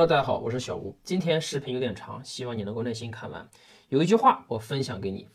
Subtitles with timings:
[0.00, 0.96] Hello，大家好，我是小吴。
[1.04, 3.46] 今天视频有点长，希望你能够耐心看完。
[3.90, 5.28] 有一句话我分享给你：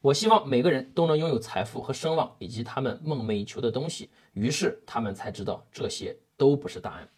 [0.00, 4.10] 我希望每个人都能拥有财富和声望，以及他们梦寐以求的东西。
[4.32, 7.08] 于是他们才知道这些都不是答案。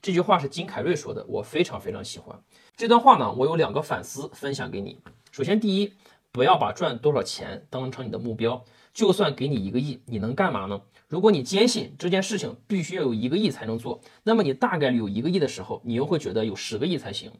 [0.00, 2.34] 这句话是金凯瑞说的，我非常非常喜欢
[2.74, 3.30] 这段话呢。
[3.30, 4.98] 我有两个反思分享给你。
[5.30, 5.92] 首先，第一，
[6.36, 8.62] 不要把赚多少钱当成你的目标。
[8.92, 10.78] 就算给你一个亿，你能干嘛呢？
[11.08, 17.32] 如果你坚信这件事情必须要有一个亿才能做，那么你大概率有一个亿的时候，你又会觉得有十个亿才行。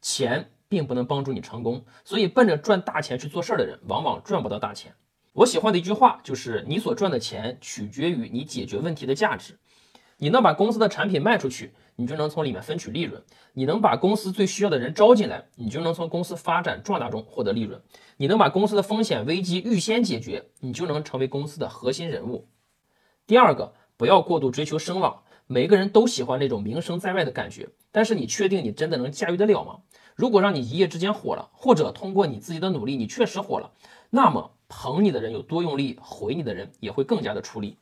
[0.00, 4.94] 钱并不能帮助你成功，所以奔着赚大钱去做事儿的人，往往赚不到大钱。
[5.32, 9.58] 我喜欢的一句话就是：你所赚的钱取决于你解决问题的价值。
[10.18, 13.22] 你能把公司的产品卖出去，你就能从里面分取利润；
[13.52, 17.80] 你能把公司最需要的人招进来，你就能从公司发展壮大中获得利润；
[18.16, 22.48] 你能把公司的风险危机预先解决，你就能成为公司的核心人物。
[23.26, 25.22] 第二个，不要过度追求声望。
[25.50, 29.78] 每个人都喜欢那种名声在外的感觉，但是你确定你真的能驾驭得了吗？
[30.14, 33.70] 如果让你一夜之间火了，或者通过你自己的努力你确实火了，
[34.10, 37.78] 那么捧你的人有多用力，回你的人也会更加的出力。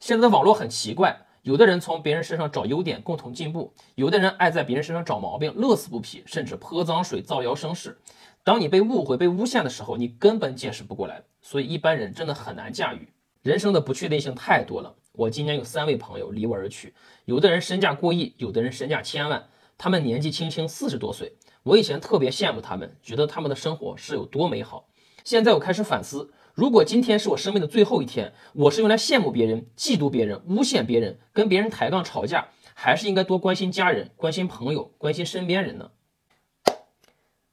[0.00, 1.25] 现在的网络很奇怪。
[1.46, 7.96] 有的人从别人身上找优点，共同进步；有的人爱在别人身上找毛病，乐此不疲，甚至泼脏水、造谣生事。
[8.42, 13.08] 当你被误会、被诬陷的时候，你根本解释不过来，所以一般人真的很难驾驭。
[13.42, 14.92] 人生的不确定性太多了。
[15.12, 16.92] 我今年有三位朋友离我而去，
[17.26, 19.46] 有的人身价过亿，有的人身价千万，
[19.78, 21.32] 他们年纪轻轻四十多岁。
[21.62, 24.88] 我以前特别羡慕他们，觉得他们的生活是有多美好。
[25.26, 26.30] 现在我开始反思。
[26.54, 35.90] 如果今天是我生命的最后一天，我是用来羡慕别人、嫉妒别人、诬陷别人、跟别人抬杠吵架，还是应该多关心家人、关心朋友、关心身边人呢？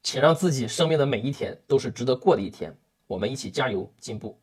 [0.04, 2.78] 请让自己生命的每一天都是值得过的一天。
[3.08, 4.40] 我们一起加油进步。